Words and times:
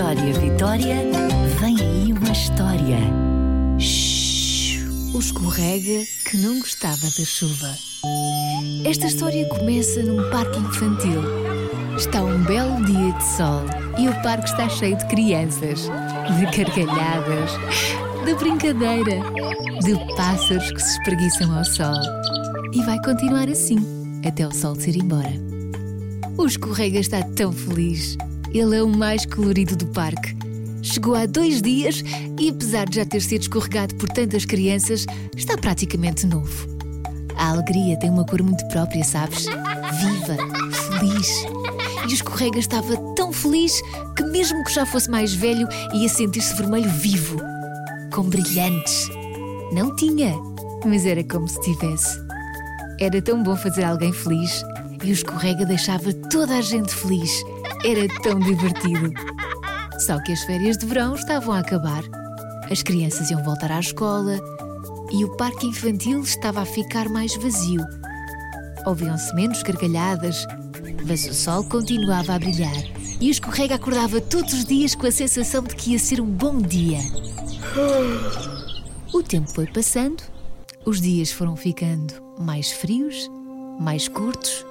Vitória, 0.00 0.32
Vitória, 0.32 0.96
vem 1.60 1.76
aí 1.78 2.12
uma 2.14 2.32
história. 2.32 2.96
Shhh, 3.78 4.80
o 5.14 5.18
escorrega 5.18 6.06
que 6.24 6.38
não 6.38 6.58
gostava 6.58 7.02
da 7.02 7.24
chuva. 7.26 7.76
Esta 8.86 9.08
história 9.08 9.46
começa 9.48 10.02
num 10.02 10.30
parque 10.30 10.58
infantil. 10.58 11.20
Está 11.98 12.22
um 12.22 12.42
belo 12.44 12.82
dia 12.86 13.12
de 13.12 13.24
sol 13.36 13.62
e 13.98 14.08
o 14.08 14.22
parque 14.22 14.48
está 14.48 14.70
cheio 14.70 14.96
de 14.96 15.04
crianças, 15.04 15.82
de 15.82 16.56
gargalhadas, 16.56 17.50
de 18.24 18.34
brincadeira, 18.36 19.20
de 19.82 20.14
pássaros 20.16 20.72
que 20.72 20.80
se 20.80 20.96
espreguiçam 20.96 21.54
ao 21.54 21.64
sol. 21.66 22.00
E 22.72 22.82
vai 22.84 22.98
continuar 23.04 23.50
assim 23.50 23.76
até 24.26 24.48
o 24.48 24.54
sol 24.54 24.74
se 24.76 24.88
ir 24.88 24.96
embora. 24.96 25.34
O 26.38 26.46
escorrega 26.46 26.98
está 26.98 27.22
tão 27.22 27.52
feliz. 27.52 28.16
Ele 28.52 28.76
é 28.76 28.82
o 28.82 28.88
mais 28.88 29.24
colorido 29.24 29.76
do 29.76 29.86
parque. 29.86 30.36
Chegou 30.82 31.14
há 31.14 31.26
dois 31.26 31.62
dias 31.62 32.02
e, 32.38 32.48
apesar 32.48 32.88
de 32.88 32.96
já 32.96 33.04
ter 33.04 33.20
sido 33.20 33.42
escorregado 33.42 33.94
por 33.94 34.08
tantas 34.08 34.44
crianças, 34.44 35.06
está 35.36 35.56
praticamente 35.56 36.26
novo. 36.26 36.68
A 37.36 37.50
alegria 37.50 37.98
tem 37.98 38.10
uma 38.10 38.24
cor 38.24 38.42
muito 38.42 38.66
própria, 38.68 39.04
sabes? 39.04 39.44
Viva, 39.44 40.36
feliz. 40.72 41.28
E 42.02 42.06
o 42.06 42.14
escorrega 42.14 42.58
estava 42.58 42.96
tão 43.14 43.32
feliz 43.32 43.80
que, 44.16 44.24
mesmo 44.24 44.64
que 44.64 44.74
já 44.74 44.84
fosse 44.84 45.08
mais 45.10 45.32
velho, 45.32 45.68
ia 45.94 46.08
sentir-se 46.08 46.54
vermelho 46.54 46.90
vivo, 46.90 47.36
com 48.12 48.22
brilhantes. 48.22 49.08
Não 49.72 49.94
tinha, 49.94 50.34
mas 50.84 51.06
era 51.06 51.22
como 51.22 51.46
se 51.46 51.60
tivesse. 51.60 52.18
Era 52.98 53.22
tão 53.22 53.42
bom 53.42 53.56
fazer 53.56 53.84
alguém 53.84 54.12
feliz 54.12 54.64
e 55.04 55.10
o 55.10 55.12
escorrega 55.12 55.64
deixava 55.64 56.12
toda 56.12 56.56
a 56.56 56.60
gente 56.60 56.92
feliz. 56.92 57.42
Era 57.84 58.06
tão 58.22 58.38
divertido. 58.38 59.12
Só 60.00 60.20
que 60.22 60.32
as 60.32 60.42
férias 60.44 60.76
de 60.76 60.86
verão 60.86 61.14
estavam 61.14 61.54
a 61.54 61.60
acabar. 61.60 62.02
As 62.70 62.82
crianças 62.82 63.30
iam 63.30 63.42
voltar 63.42 63.72
à 63.72 63.80
escola 63.80 64.38
e 65.10 65.24
o 65.24 65.36
parque 65.36 65.66
infantil 65.66 66.20
estava 66.20 66.60
a 66.60 66.66
ficar 66.66 67.08
mais 67.08 67.34
vazio. 67.36 67.82
Ouviam-se 68.86 69.34
menos 69.34 69.62
gargalhadas, 69.62 70.46
mas 71.06 71.26
o 71.26 71.34
sol 71.34 71.64
continuava 71.64 72.34
a 72.34 72.38
brilhar 72.38 72.84
e 73.20 73.28
o 73.28 73.30
escorrega 73.30 73.74
acordava 73.74 74.20
todos 74.20 74.52
os 74.52 74.64
dias 74.64 74.94
com 74.94 75.06
a 75.06 75.12
sensação 75.12 75.62
de 75.62 75.74
que 75.74 75.92
ia 75.92 75.98
ser 75.98 76.20
um 76.20 76.26
bom 76.26 76.58
dia. 76.58 77.00
O 79.12 79.22
tempo 79.22 79.50
foi 79.50 79.66
passando, 79.66 80.22
os 80.84 81.00
dias 81.00 81.32
foram 81.32 81.56
ficando 81.56 82.14
mais 82.38 82.70
frios, 82.70 83.30
mais 83.78 84.06
curtos, 84.06 84.64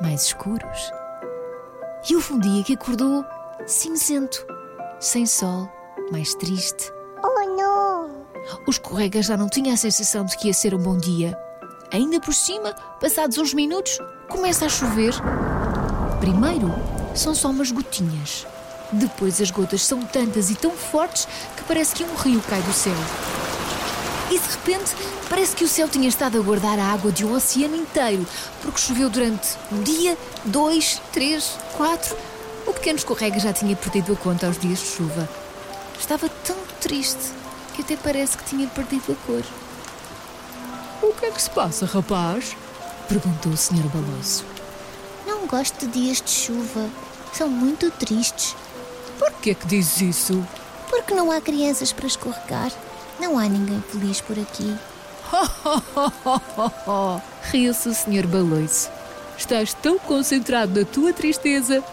mais 0.00 0.26
escuros. 0.26 0.99
E 2.08 2.14
houve 2.14 2.32
um 2.32 2.38
dia 2.38 2.62
que 2.64 2.72
acordou 2.72 3.24
cinzento, 3.66 4.46
sem 4.98 5.26
sol, 5.26 5.68
mais 6.10 6.34
triste. 6.34 6.90
Oh 7.22 7.56
não! 7.56 8.26
O 8.66 8.70
escorrega 8.70 9.22
já 9.22 9.36
não 9.36 9.48
tinha 9.48 9.74
a 9.74 9.76
sensação 9.76 10.24
de 10.24 10.36
que 10.36 10.48
ia 10.48 10.54
ser 10.54 10.74
um 10.74 10.78
bom 10.78 10.96
dia. 10.96 11.38
Ainda 11.92 12.18
por 12.18 12.32
cima, 12.32 12.72
passados 13.00 13.36
uns 13.36 13.52
minutos, 13.52 13.98
começa 14.28 14.64
a 14.64 14.68
chover. 14.68 15.12
Primeiro, 16.20 16.72
são 17.14 17.34
só 17.34 17.50
umas 17.50 17.70
gotinhas. 17.70 18.46
Depois, 18.92 19.40
as 19.40 19.50
gotas 19.50 19.82
são 19.82 20.02
tantas 20.02 20.50
e 20.50 20.54
tão 20.54 20.70
fortes 20.70 21.28
que 21.56 21.62
parece 21.64 21.94
que 21.94 22.04
um 22.04 22.14
rio 22.14 22.40
cai 22.48 22.62
do 22.62 22.72
céu. 22.72 22.96
E 24.30 24.38
de 24.38 24.48
repente, 24.48 24.94
parece 25.28 25.56
que 25.56 25.64
o 25.64 25.68
céu 25.68 25.88
tinha 25.88 26.08
estado 26.08 26.38
a 26.38 26.40
guardar 26.40 26.78
a 26.78 26.92
água 26.92 27.10
de 27.10 27.26
um 27.26 27.34
oceano 27.34 27.74
inteiro, 27.74 28.24
porque 28.62 28.78
choveu 28.78 29.10
durante 29.10 29.56
um 29.72 29.82
dia, 29.82 30.16
dois, 30.44 31.02
três, 31.12 31.58
quatro. 31.76 32.16
O 32.64 32.72
pequeno 32.72 32.98
escorrega 32.98 33.40
já 33.40 33.52
tinha 33.52 33.74
perdido 33.74 34.12
a 34.12 34.16
conta 34.16 34.46
aos 34.46 34.56
dias 34.56 34.78
de 34.78 34.86
chuva. 34.86 35.28
Estava 35.98 36.28
tão 36.28 36.56
triste 36.80 37.32
que 37.74 37.82
até 37.82 37.96
parece 37.96 38.38
que 38.38 38.44
tinha 38.44 38.68
perdido 38.68 39.12
a 39.12 39.26
cor. 39.26 39.42
O 41.02 41.12
que 41.14 41.26
é 41.26 41.30
que 41.32 41.42
se 41.42 41.50
passa, 41.50 41.84
rapaz? 41.86 42.56
Perguntou 43.08 43.52
o 43.52 43.56
Sr. 43.56 43.88
Baloso. 43.92 44.44
Não 45.26 45.46
gosto 45.48 45.86
de 45.86 45.92
dias 45.92 46.22
de 46.22 46.30
chuva. 46.30 46.88
São 47.32 47.48
muito 47.48 47.90
tristes. 47.90 48.54
Por 49.18 49.32
que 49.32 49.50
é 49.50 49.54
que 49.54 49.66
dizes 49.66 50.00
isso? 50.00 50.46
Porque 50.88 51.14
não 51.14 51.32
há 51.32 51.40
crianças 51.40 51.92
para 51.92 52.06
escorregar. 52.06 52.70
Não 53.20 53.38
há 53.38 53.46
ninguém 53.46 53.80
feliz 53.82 54.20
por 54.20 54.38
aqui. 54.38 54.74
Riu-se 57.52 57.88
o 57.88 57.94
Sr. 57.94 58.26
Baloiço. 58.26 58.90
Estás 59.36 59.74
tão 59.74 59.98
concentrado 59.98 60.80
na 60.80 60.86
tua 60.86 61.12
tristeza 61.12 61.84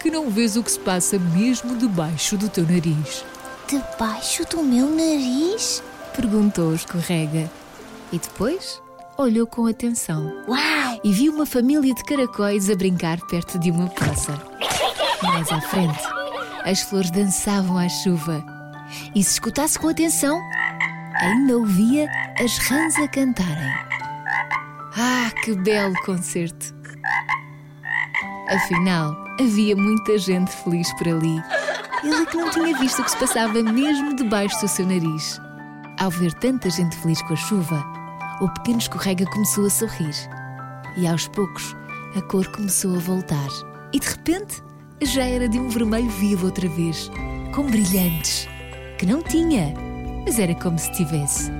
que 0.00 0.10
não 0.10 0.30
vês 0.30 0.56
o 0.56 0.62
que 0.62 0.70
se 0.70 0.78
passa 0.78 1.18
mesmo 1.18 1.76
debaixo 1.76 2.36
do 2.36 2.48
teu 2.48 2.64
nariz. 2.64 3.24
Debaixo 3.68 4.44
do 4.48 4.62
meu 4.62 4.88
nariz? 4.88 5.82
Perguntou 6.14 6.70
o 6.70 6.74
escorrega. 6.74 7.50
E 8.12 8.18
depois 8.18 8.80
olhou 9.18 9.46
com 9.46 9.66
atenção. 9.66 10.32
Uau! 10.46 11.00
E 11.02 11.12
viu 11.12 11.32
uma 11.32 11.46
família 11.46 11.94
de 11.94 12.04
caracóis 12.04 12.70
a 12.70 12.76
brincar 12.76 13.18
perto 13.26 13.58
de 13.58 13.70
uma 13.70 13.88
poça. 13.88 14.40
Mais 15.22 15.50
à 15.50 15.60
frente, 15.60 15.98
as 16.64 16.82
flores 16.82 17.10
dançavam 17.10 17.76
à 17.76 17.88
chuva. 17.88 18.44
E 19.14 19.24
se 19.24 19.32
escutasse 19.32 19.78
com 19.78 19.88
atenção, 19.88 20.38
ainda 21.20 21.58
ouvia 21.58 22.10
as 22.38 22.58
rãs 22.58 22.96
a 22.96 23.08
cantarem. 23.08 23.74
Ah, 24.96 25.30
que 25.42 25.54
belo 25.54 25.94
concerto! 26.04 26.74
Afinal, 28.48 29.16
havia 29.40 29.76
muita 29.76 30.18
gente 30.18 30.50
feliz 30.50 30.92
por 30.94 31.08
ali. 31.08 31.42
Ele 32.04 32.26
que 32.26 32.36
não 32.36 32.50
tinha 32.50 32.78
visto 32.78 33.00
o 33.00 33.04
que 33.04 33.10
se 33.10 33.16
passava 33.16 33.62
mesmo 33.62 34.14
debaixo 34.14 34.60
do 34.60 34.68
seu 34.68 34.86
nariz. 34.86 35.40
Ao 35.98 36.10
ver 36.10 36.32
tanta 36.34 36.70
gente 36.70 36.96
feliz 36.96 37.20
com 37.22 37.32
a 37.32 37.36
chuva, 37.36 37.84
o 38.40 38.48
pequeno 38.48 38.78
escorrega 38.78 39.26
começou 39.26 39.66
a 39.66 39.70
sorrir. 39.70 40.14
E 40.96 41.06
aos 41.06 41.26
poucos, 41.28 41.74
a 42.16 42.22
cor 42.22 42.46
começou 42.48 42.94
a 42.96 43.00
voltar. 43.00 43.48
E 43.92 43.98
de 43.98 44.06
repente, 44.08 44.62
já 45.02 45.24
era 45.24 45.48
de 45.48 45.58
um 45.58 45.68
vermelho 45.68 46.10
vivo 46.10 46.46
outra 46.46 46.68
vez, 46.68 47.10
com 47.54 47.64
brilhantes, 47.64 48.48
que 48.98 49.06
não 49.06 49.22
tinha, 49.22 49.74
mas 50.26 50.38
era 50.38 50.54
como 50.56 50.78
se 50.78 50.90
tivesse. 50.92 51.50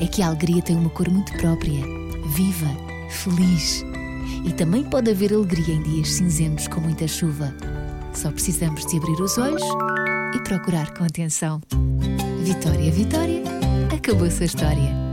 É 0.00 0.06
que 0.06 0.20
a 0.20 0.26
alegria 0.26 0.60
tem 0.60 0.76
uma 0.76 0.90
cor 0.90 1.08
muito 1.08 1.32
própria, 1.34 1.80
viva, 2.34 2.68
feliz. 3.08 3.84
E 4.44 4.52
também 4.52 4.82
pode 4.84 5.10
haver 5.10 5.32
alegria 5.32 5.74
em 5.74 5.82
dias 5.82 6.08
cinzentos 6.08 6.66
com 6.66 6.80
muita 6.80 7.06
chuva. 7.06 7.54
Só 8.12 8.30
precisamos 8.32 8.84
de 8.86 8.96
abrir 8.96 9.20
os 9.22 9.38
olhos 9.38 9.62
e 10.34 10.40
procurar 10.40 10.92
com 10.94 11.04
atenção. 11.04 11.60
Vitória, 12.42 12.90
Vitória, 12.90 13.42
acabou-se 13.94 14.42
a 14.42 14.46
história. 14.46 15.09